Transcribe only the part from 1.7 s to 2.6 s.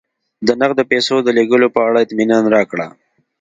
په اړه اطمینان